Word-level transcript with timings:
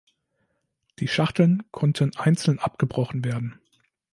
Die 0.97 1.07
Schachteln 1.07 1.61
konnten 1.69 2.15
einzeln 2.15 2.57
abgebrochen 2.57 3.23
werden. 3.23 3.59